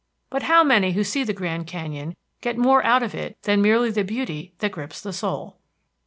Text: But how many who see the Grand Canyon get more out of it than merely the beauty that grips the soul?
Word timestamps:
But 0.31 0.41
how 0.41 0.63
many 0.63 0.93
who 0.93 1.03
see 1.03 1.23
the 1.23 1.31
Grand 1.31 1.67
Canyon 1.67 2.15
get 2.41 2.57
more 2.57 2.83
out 2.83 3.03
of 3.03 3.13
it 3.13 3.37
than 3.43 3.61
merely 3.61 3.91
the 3.91 4.03
beauty 4.03 4.51
that 4.57 4.71
grips 4.71 4.99
the 4.99 5.13
soul? 5.13 5.57